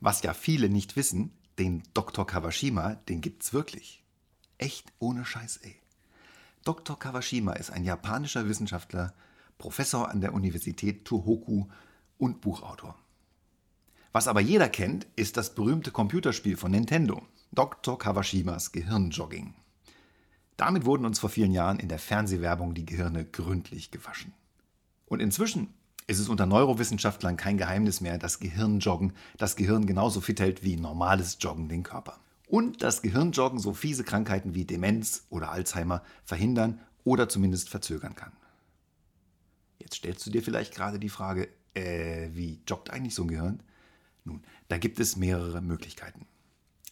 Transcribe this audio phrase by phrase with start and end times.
[0.00, 2.26] Was ja viele nicht wissen, den Dr.
[2.26, 4.04] Kawashima, den gibt's wirklich.
[4.58, 5.76] Echt ohne Scheiß, ey.
[6.64, 6.98] Dr.
[6.98, 9.14] Kawashima ist ein japanischer Wissenschaftler,
[9.58, 11.66] Professor an der Universität Tohoku
[12.18, 12.96] und Buchautor.
[14.12, 17.98] Was aber jeder kennt, ist das berühmte Computerspiel von Nintendo, Dr.
[17.98, 19.54] Kawashimas Gehirnjogging.
[20.56, 24.32] Damit wurden uns vor vielen Jahren in der Fernsehwerbung die Gehirne gründlich gewaschen.
[25.06, 25.72] Und inzwischen
[26.08, 30.76] ist es unter Neurowissenschaftlern kein Geheimnis mehr, dass Gehirnjoggen das Gehirn genauso fit hält wie
[30.76, 32.18] normales Joggen den Körper.
[32.48, 38.32] Und dass Gehirnjoggen so fiese Krankheiten wie Demenz oder Alzheimer verhindern oder zumindest verzögern kann.
[39.78, 43.62] Jetzt stellst du dir vielleicht gerade die Frage, äh, wie joggt eigentlich so ein Gehirn?
[44.24, 46.26] Nun, da gibt es mehrere Möglichkeiten.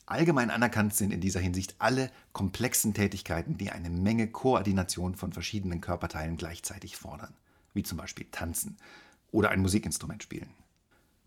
[0.04, 5.80] Allgemein anerkannt sind in dieser Hinsicht alle komplexen Tätigkeiten, die eine Menge Koordination von verschiedenen
[5.80, 7.34] Körperteilen gleichzeitig fordern,
[7.72, 8.76] wie zum Beispiel Tanzen
[9.36, 10.48] oder ein Musikinstrument spielen.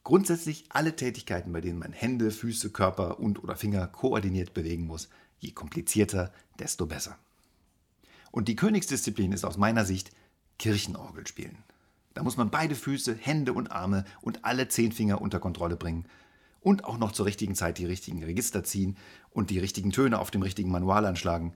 [0.04, 5.10] Grundsätzlich alle Tätigkeiten, bei denen man Hände, Füße, Körper und oder Finger koordiniert bewegen muss,
[5.38, 7.20] je komplizierter, desto besser.
[8.32, 10.10] Und die Königsdisziplin ist aus meiner Sicht
[10.58, 11.60] Kirchenorgel spielen.
[12.16, 16.06] Da muss man beide Füße, Hände und Arme und alle zehn Finger unter Kontrolle bringen
[16.62, 18.98] und auch noch zur richtigen Zeit die richtigen Register ziehen
[19.30, 21.54] und die richtigen Töne auf dem richtigen Manual anschlagen.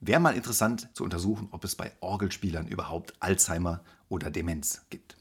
[0.00, 5.16] Wäre mal interessant zu untersuchen, ob es bei Orgelspielern überhaupt Alzheimer oder Demenz gibt.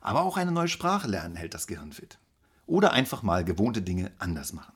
[0.00, 2.18] Aber auch eine neue Sprache lernen hält das Gehirn fit.
[2.66, 4.74] Oder einfach mal gewohnte Dinge anders machen.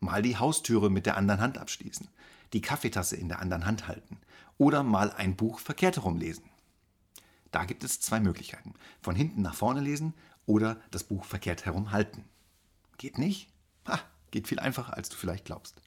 [0.00, 2.08] Mal die Haustüre mit der anderen Hand abschließen,
[2.52, 4.18] die Kaffeetasse in der anderen Hand halten
[4.58, 6.44] oder mal ein Buch verkehrt herum lesen.
[7.50, 8.74] Da gibt es zwei Möglichkeiten.
[9.00, 10.14] Von hinten nach vorne lesen
[10.46, 12.24] oder das Buch verkehrt herum halten.
[12.98, 13.48] Geht nicht?
[13.86, 15.80] Ha, geht viel einfacher, als du vielleicht glaubst.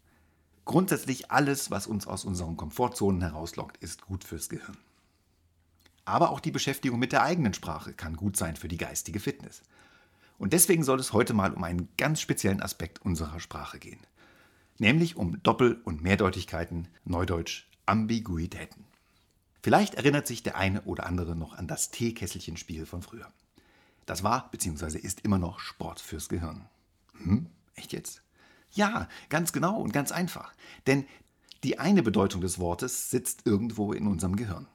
[0.66, 4.78] Grundsätzlich alles, was uns aus unseren Komfortzonen herauslockt, ist gut fürs Gehirn.
[6.06, 9.62] Aber auch die Beschäftigung mit der eigenen Sprache kann gut sein für die geistige Fitness.
[10.38, 14.00] Und deswegen soll es heute mal um einen ganz speziellen Aspekt unserer Sprache gehen.
[14.80, 18.86] Nämlich um Doppel- und Mehrdeutigkeiten, neudeutsch Ambiguitäten.
[19.62, 23.32] Vielleicht erinnert sich der eine oder andere noch an das Teekesselchenspiel von früher.
[24.08, 24.98] Das war bzw.
[24.98, 26.66] ist immer noch Sport fürs Gehirn.
[27.18, 27.46] Hm,
[27.76, 28.24] echt jetzt?
[28.72, 30.54] Ja, ganz genau und ganz einfach.
[30.88, 31.06] Denn
[31.64, 34.68] die eine Bedeutung des Wortes sitzt irgendwo in unserem Gehirn.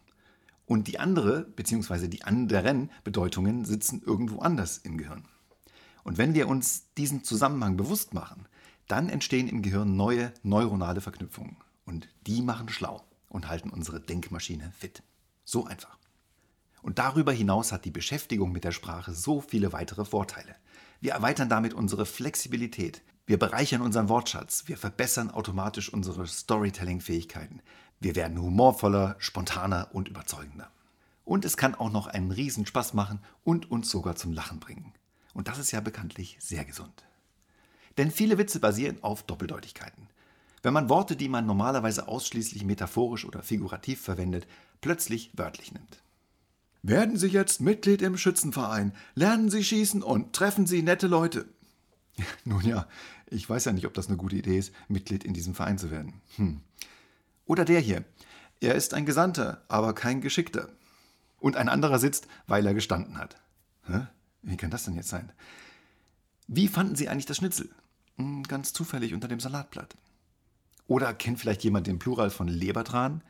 [0.67, 2.09] Und die andere bzw.
[2.09, 5.25] die anderen Bedeutungen sitzen irgendwo anders im Gehirn.
[6.03, 8.47] Und wenn wir uns diesen Zusammenhang bewusst machen,
[8.89, 11.57] dann entstehen im Gehirn neue neuronale Verknüpfungen.
[11.85, 15.03] Und die machen schlau und halten unsere Denkmaschine fit.
[15.45, 15.99] So einfach.
[16.83, 20.55] Und darüber hinaus hat die Beschäftigung mit der Sprache so viele weitere Vorteile.
[21.01, 23.03] Wir erweitern damit unsere Flexibilität.
[23.27, 24.65] Wir bereichern unseren Wortschatz.
[24.67, 27.61] Wir verbessern automatisch unsere Storytelling-Fähigkeiten.
[27.99, 30.71] Wir werden humorvoller, spontaner und überzeugender.
[31.25, 34.93] Und es kann auch noch einen Riesenspaß machen und uns sogar zum Lachen bringen.
[35.35, 37.05] Und das ist ja bekanntlich sehr gesund.
[37.99, 40.09] Denn viele Witze basieren auf Doppeldeutigkeiten.
[40.63, 44.47] Wenn man Worte, die man normalerweise ausschließlich metaphorisch oder figurativ verwendet,
[44.81, 46.01] plötzlich wörtlich nimmt.
[46.83, 51.47] Werden Sie jetzt Mitglied im Schützenverein, lernen Sie schießen und treffen Sie nette Leute.
[52.45, 52.87] Nun ja,
[53.29, 55.91] ich weiß ja nicht, ob das eine gute Idee ist, Mitglied in diesem Verein zu
[55.91, 56.21] werden.
[56.37, 56.61] Hm.
[57.47, 58.05] Oder der hier.
[58.61, 60.69] Er ist ein Gesandter, aber kein Geschickter.
[61.39, 63.37] Und ein anderer sitzt, weil er gestanden hat.
[63.87, 64.07] Hä?
[64.43, 65.33] Wie kann das denn jetzt sein?
[66.47, 67.69] Wie fanden Sie eigentlich das Schnitzel?
[68.17, 69.97] Hm, ganz zufällig unter dem Salatblatt.
[70.87, 73.23] Oder kennt vielleicht jemand den Plural von Lebertran?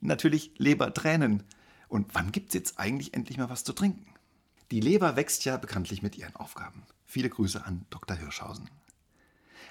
[0.00, 1.44] Natürlich Lebertränen.
[1.88, 4.06] Und wann gibt es jetzt eigentlich endlich mal was zu trinken?
[4.72, 6.82] Die Leber wächst ja bekanntlich mit ihren Aufgaben.
[7.04, 8.16] Viele Grüße an Dr.
[8.16, 8.68] Hirschhausen.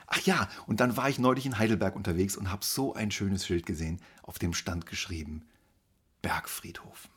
[0.07, 3.45] Ach ja, und dann war ich neulich in Heidelberg unterwegs und habe so ein schönes
[3.45, 5.45] Schild gesehen, auf dem stand geschrieben
[6.21, 7.09] Bergfriedhof.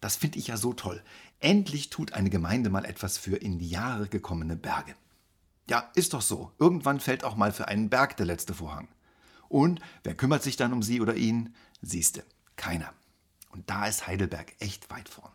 [0.00, 1.02] Das finde ich ja so toll.
[1.40, 4.94] Endlich tut eine Gemeinde mal etwas für in die Jahre gekommene Berge.
[5.68, 6.52] Ja, ist doch so.
[6.58, 8.88] Irgendwann fällt auch mal für einen Berg der letzte Vorhang.
[9.48, 11.54] Und wer kümmert sich dann um sie oder ihn?
[11.80, 12.24] Siehste,
[12.56, 12.92] keiner.
[13.50, 15.32] Und da ist Heidelberg echt weit vorn.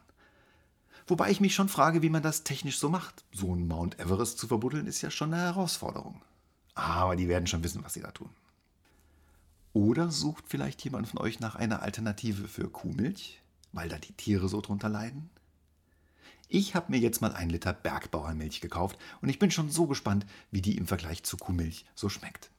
[1.07, 3.25] Wobei ich mich schon frage, wie man das technisch so macht.
[3.33, 6.21] So ein Mount Everest zu verbuddeln ist ja schon eine Herausforderung.
[6.79, 8.29] Aber die werden schon wissen, was sie da tun.
[9.73, 13.41] Oder sucht vielleicht jemand von euch nach einer Alternative für Kuhmilch,
[13.73, 15.29] weil da die Tiere so drunter leiden?
[16.47, 20.25] Ich habe mir jetzt mal ein Liter Bergbauermilch gekauft und ich bin schon so gespannt,
[20.51, 22.49] wie die im Vergleich zu Kuhmilch so schmeckt.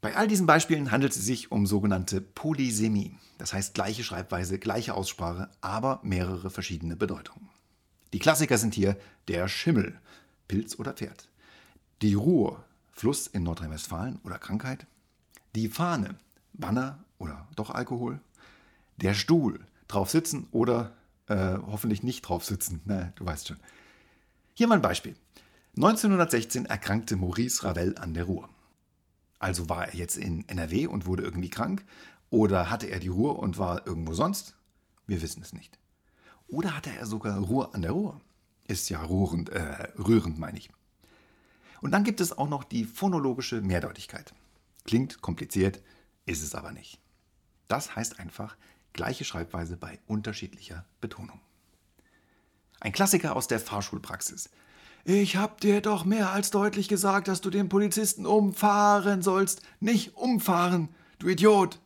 [0.00, 4.94] Bei all diesen Beispielen handelt es sich um sogenannte Polysemie, das heißt gleiche Schreibweise, gleiche
[4.94, 7.50] Aussprache, aber mehrere verschiedene Bedeutungen.
[8.12, 8.96] Die Klassiker sind hier
[9.28, 10.00] der Schimmel,
[10.48, 11.28] Pilz oder Pferd,
[12.00, 12.64] die Ruhr,
[13.00, 14.86] Fluss in Nordrhein-Westfalen oder Krankheit,
[15.54, 16.16] die Fahne,
[16.52, 18.20] Banner oder doch Alkohol,
[18.98, 19.58] der Stuhl,
[19.88, 20.92] drauf sitzen oder
[21.26, 23.56] äh, hoffentlich nicht drauf sitzen, na, du weißt schon.
[24.52, 25.16] Hier mal ein Beispiel.
[25.76, 28.50] 1916 erkrankte Maurice Ravel an der Ruhr.
[29.38, 31.86] Also war er jetzt in NRW und wurde irgendwie krank?
[32.28, 34.56] Oder hatte er die Ruhr und war irgendwo sonst?
[35.06, 35.78] Wir wissen es nicht.
[36.48, 38.20] Oder hatte er sogar Ruhr an der Ruhr?
[38.68, 40.68] Ist ja rührend, äh, rührend meine ich.
[41.80, 44.34] Und dann gibt es auch noch die phonologische Mehrdeutigkeit.
[44.84, 45.82] Klingt kompliziert,
[46.26, 46.98] ist es aber nicht.
[47.68, 48.56] Das heißt einfach
[48.92, 51.40] gleiche Schreibweise bei unterschiedlicher Betonung.
[52.80, 54.50] Ein Klassiker aus der Fahrschulpraxis.
[55.04, 59.62] Ich hab dir doch mehr als deutlich gesagt, dass du den Polizisten umfahren sollst.
[59.80, 60.88] Nicht umfahren,
[61.18, 61.80] du Idiot.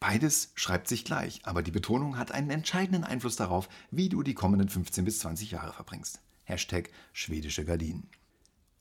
[0.00, 4.34] Beides schreibt sich gleich, aber die Betonung hat einen entscheidenden Einfluss darauf, wie du die
[4.34, 6.20] kommenden 15 bis 20 Jahre verbringst.
[6.44, 8.08] Hashtag schwedische Gardinen.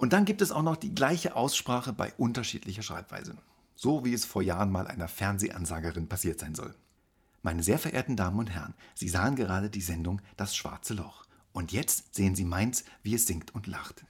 [0.03, 3.37] Und dann gibt es auch noch die gleiche Aussprache bei unterschiedlicher Schreibweise.
[3.73, 6.75] So wie es vor Jahren mal einer Fernsehansagerin passiert sein soll.
[7.41, 11.23] Meine sehr verehrten Damen und Herren, Sie sahen gerade die Sendung Das schwarze Loch.
[11.53, 14.03] Und jetzt sehen Sie Mainz, wie es singt und lacht.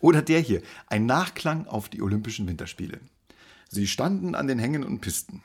[0.00, 2.98] Oder der hier, ein Nachklang auf die Olympischen Winterspiele.
[3.68, 5.40] Sie standen an den Hängen und Pisten.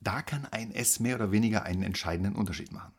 [0.00, 2.92] Da kann ein S mehr oder weniger einen entscheidenden Unterschied machen.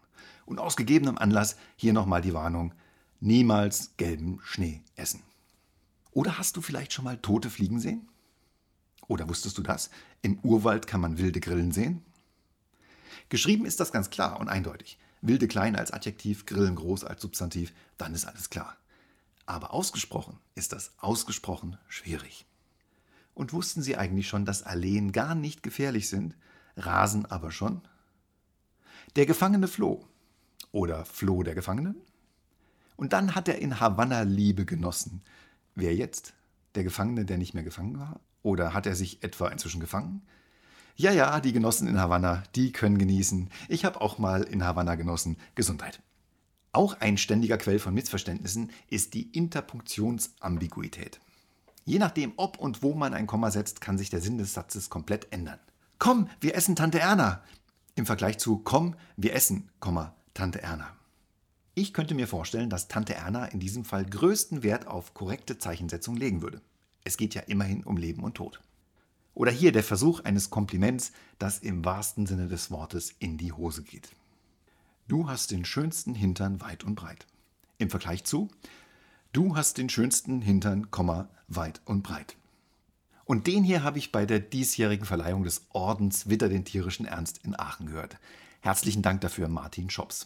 [0.46, 2.74] Und aus gegebenem Anlass hier nochmal die Warnung,
[3.22, 5.24] niemals gelben Schnee essen.
[6.18, 8.10] Oder hast du vielleicht schon mal tote Fliegen sehen?
[9.08, 9.92] Oder wusstest du das?
[10.24, 12.04] Im Urwald kann man wilde Grillen sehen?
[13.30, 14.98] Geschrieben ist das ganz klar und eindeutig.
[15.22, 18.78] Wilde klein als Adjektiv, Grillen groß als Substantiv, dann ist alles klar.
[19.46, 22.48] Aber ausgesprochen ist das ausgesprochen schwierig.
[23.36, 26.36] Und wussten Sie eigentlich schon, dass Alleen gar nicht gefährlich sind,
[26.78, 27.82] Rasen aber schon?
[29.18, 30.04] Der Gefangene floh.
[30.72, 31.94] Oder floh der Gefangene?
[32.96, 35.22] Und dann hat er in Havanna Liebe genossen.
[35.80, 36.34] Wer jetzt?
[36.74, 38.20] Der Gefangene, der nicht mehr gefangen war?
[38.42, 40.24] Oder hat er sich etwa inzwischen gefangen?
[40.96, 43.52] Ja, ja, die Genossen in Havanna, die können genießen.
[43.70, 45.38] Ich habe auch mal in Havanna genossen.
[45.54, 46.02] Gesundheit.
[46.72, 51.20] Auch ein ständiger Quell von Missverständnissen ist die Interpunktionsambiguität.
[51.86, 54.90] Je nachdem, ob und wo man ein Komma setzt, kann sich der Sinn des Satzes
[54.90, 55.60] komplett ändern.
[56.00, 57.44] Komm, wir essen Tante Erna.
[57.94, 59.70] Im Vergleich zu Komm, wir essen,
[60.34, 60.98] Tante Erna.
[61.80, 66.16] Ich könnte mir vorstellen, dass Tante Erna in diesem Fall größten Wert auf korrekte Zeichensetzung
[66.16, 66.60] legen würde.
[67.04, 68.60] Es geht ja immerhin um Leben und Tod.
[69.36, 73.84] Oder hier der Versuch eines Kompliments, das im wahrsten Sinne des Wortes in die Hose
[73.84, 74.10] geht.
[75.08, 77.28] Du hast den schönsten Hintern weit und breit.
[77.78, 78.50] Im Vergleich zu
[79.32, 80.88] Du hast den schönsten Hintern,
[81.48, 82.38] weit und breit.
[83.24, 87.42] Und den hier habe ich bei der diesjährigen Verleihung des Ordens Witter den tierischen Ernst
[87.44, 88.18] in Aachen gehört.
[88.62, 90.26] Herzlichen Dank dafür, Martin Schops.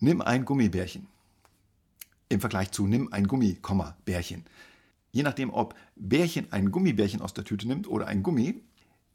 [0.00, 1.08] Nimm ein Gummibärchen.
[2.28, 3.58] Im Vergleich zu nimm ein Gummi,
[4.04, 4.44] Bärchen.
[5.10, 8.62] Je nachdem, ob Bärchen ein Gummibärchen aus der Tüte nimmt oder ein Gummi,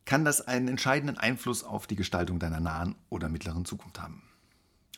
[0.05, 4.23] kann das einen entscheidenden Einfluss auf die Gestaltung deiner nahen oder mittleren Zukunft haben.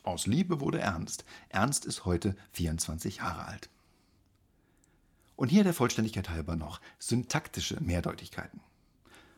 [0.03, 1.25] Aus Liebe wurde Ernst.
[1.49, 3.69] Ernst ist heute 24 Jahre alt.
[5.35, 8.61] Und hier der Vollständigkeit halber noch syntaktische Mehrdeutigkeiten.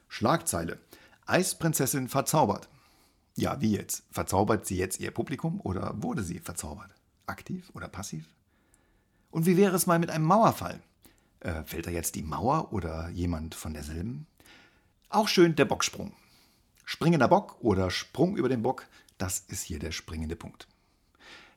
[0.07, 0.79] Schlagzeile.
[1.25, 2.69] Eisprinzessin verzaubert.
[3.37, 4.03] Ja, wie jetzt?
[4.09, 6.95] Verzaubert sie jetzt ihr Publikum oder wurde sie verzaubert?
[7.27, 8.25] Aktiv oder passiv?
[9.29, 10.81] Und wie wäre es mal mit einem Mauerfall?
[11.41, 14.25] Äh, fällt da jetzt die Mauer oder jemand von derselben?
[15.09, 16.13] Auch schön der Bocksprung.
[16.83, 18.87] Springender Bock oder Sprung über den Bock,
[19.19, 20.67] das ist hier der springende Punkt.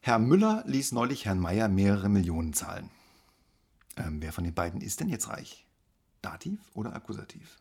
[0.02, 2.90] Herr Müller ließ neulich Herrn Meier mehrere Millionen zahlen.
[3.96, 5.64] Ähm, wer von den beiden ist denn jetzt reich?
[6.20, 7.56] Dativ oder Akkusativ?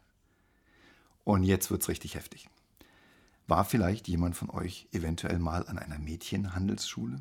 [1.23, 2.49] Und jetzt wird's richtig heftig.
[3.49, 7.19] War vielleicht jemand von euch eventuell mal an einer Mädchenhandelsschule?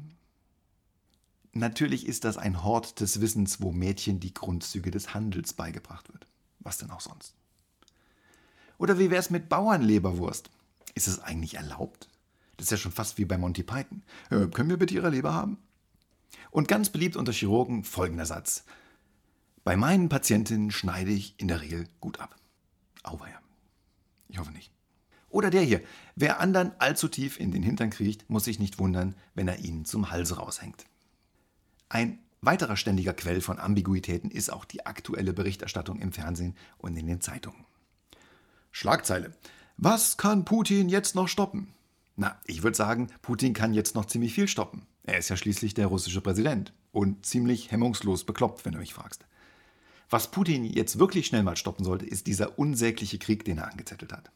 [1.54, 6.26] Natürlich ist das ein Hort des Wissens, wo Mädchen die Grundzüge des Handels beigebracht wird.
[6.58, 7.34] Was denn auch sonst?
[8.76, 10.50] Oder wie wäre es mit Bauernleberwurst?
[10.94, 12.10] Ist es eigentlich erlaubt?
[12.58, 14.02] Das ist ja schon fast wie bei Monty Python.
[14.28, 15.56] Äh, können wir bitte Ihre Leber haben?
[16.50, 18.64] Und ganz beliebt unter Chirurgen folgender Satz.
[19.64, 22.36] Bei meinen Patientinnen schneide ich in der Regel gut ab.
[23.02, 23.40] Auweia.
[24.28, 24.70] Ich hoffe nicht.
[25.30, 25.82] Oder der hier.
[26.16, 29.84] Wer anderen allzu tief in den Hintern kriecht, muss sich nicht wundern, wenn er ihnen
[29.84, 30.86] zum Halse raushängt.
[31.88, 37.06] Ein weiterer ständiger Quell von Ambiguitäten ist auch die aktuelle Berichterstattung im Fernsehen und in
[37.06, 37.64] den Zeitungen.
[38.72, 39.34] Schlagzeile.
[39.76, 41.72] Was kann Putin jetzt noch stoppen?
[42.16, 44.86] Na, ich würde sagen, Putin kann jetzt noch ziemlich viel stoppen.
[45.04, 49.24] Er ist ja schließlich der russische Präsident und ziemlich hemmungslos bekloppt, wenn du mich fragst.
[50.10, 54.12] Was Putin jetzt wirklich schnell mal stoppen sollte, ist dieser unsägliche Krieg, den er angezettelt
[54.12, 54.30] hat.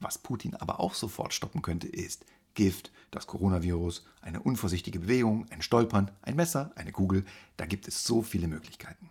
[0.00, 2.24] Was Putin aber auch sofort stoppen könnte, ist
[2.54, 7.24] Gift, das Coronavirus, eine unvorsichtige Bewegung, ein Stolpern, ein Messer, eine Kugel.
[7.56, 9.10] Da gibt es so viele Möglichkeiten.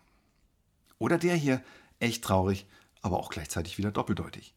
[0.99, 1.63] Oder der hier,
[1.99, 2.67] echt traurig,
[3.01, 4.53] aber auch gleichzeitig wieder doppeldeutig.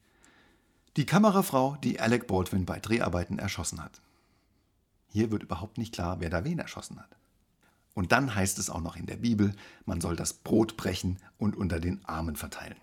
[0.96, 4.00] Die Kamerafrau, die Alec Baldwin bei Dreharbeiten erschossen hat.
[5.08, 7.16] Hier wird überhaupt nicht klar, wer da wen erschossen hat.
[7.94, 11.56] Und dann heißt es auch noch in der Bibel, man soll das Brot brechen und
[11.56, 12.76] unter den Armen verteilen.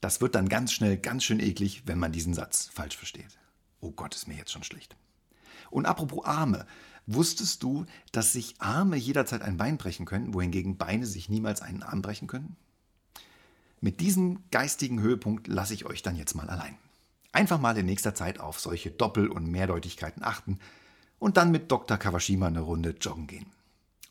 [0.00, 3.38] Das wird dann ganz schnell ganz schön eklig, wenn man diesen Satz falsch versteht.
[3.80, 4.96] Oh Gott, ist mir jetzt schon schlecht.
[5.70, 6.66] Und apropos Arme,
[7.06, 11.82] wusstest du, dass sich Arme jederzeit ein Bein brechen können, wohingegen Beine sich niemals einen
[11.82, 12.56] Arm brechen können?
[13.80, 16.76] Mit diesem geistigen Höhepunkt lasse ich euch dann jetzt mal allein.
[17.32, 20.58] Einfach mal in nächster Zeit auf solche Doppel- und Mehrdeutigkeiten achten
[21.18, 21.96] und dann mit Dr.
[21.96, 23.46] Kawashima eine Runde joggen gehen.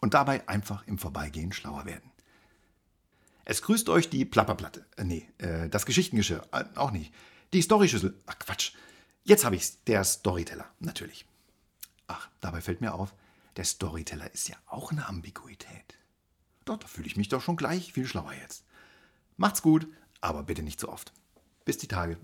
[0.01, 2.08] Und dabei einfach im Vorbeigehen schlauer werden.
[3.49, 4.85] Es grüßt euch die Plapperplatte.
[4.95, 6.47] Äh, nee, äh, das Geschichtengeschirr.
[6.51, 7.11] Äh, auch nicht.
[7.51, 8.15] Die Storyschüssel.
[8.27, 8.73] Ach Quatsch.
[9.23, 9.83] Jetzt habe ich's.
[9.85, 10.69] Der Storyteller.
[10.77, 11.25] Natürlich.
[12.05, 13.15] Ach, dabei fällt mir auf,
[13.57, 15.97] der Storyteller ist ja auch eine Ambiguität.
[16.65, 18.65] Doch, da fühle ich mich doch schon gleich viel schlauer jetzt.
[19.35, 19.87] Macht's gut,
[20.21, 21.11] aber bitte nicht zu oft.
[21.65, 22.17] Bis die Tage.